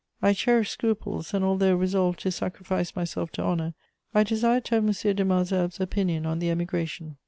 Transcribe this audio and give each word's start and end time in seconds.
I 0.19 0.33
cherished 0.33 0.71
scruples, 0.71 1.31
and, 1.31 1.45
although 1.45 1.75
resolved 1.75 2.21
to 2.21 2.31
sacrifice 2.31 2.95
myself 2.95 3.31
to 3.33 3.43
honour, 3.43 3.75
I 4.15 4.23
desired 4.23 4.65
to 4.65 4.73
have 4.81 4.83
M. 4.83 4.89
de 5.15 5.23
Malesherbes' 5.23 5.79
opinion 5.79 6.25
on 6.25 6.39
the 6.39 6.49
emigration. 6.49 7.17